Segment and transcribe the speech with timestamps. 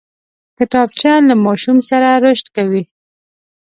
[0.57, 2.83] کتابچه له ماشوم سره رشد کوي